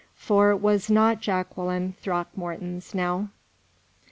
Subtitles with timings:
[0.15, 3.29] For was not Jacqueline Throckmorton's now?